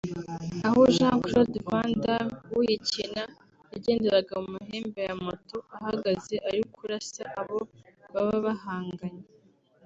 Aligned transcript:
aho 0.67 0.81
Jean 0.95 1.15
Claude 1.25 1.57
Van 1.67 1.91
Damme 2.03 2.35
uyikina 2.59 3.23
yagenderaga 3.71 4.33
mu 4.43 4.49
mahembe 4.57 4.99
ya 5.07 5.15
moto 5.25 5.57
ahagaze 5.77 6.35
ari 6.47 6.61
kurasa 6.73 7.23
abo 7.39 7.59
baba 8.13 8.37
bahanganye 8.45 9.25